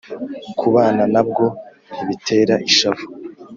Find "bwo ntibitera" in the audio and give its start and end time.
1.27-2.55